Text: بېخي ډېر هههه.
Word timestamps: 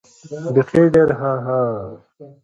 بېخي 0.53 0.81
ډېر 0.93 1.09
هههه. 1.21 1.59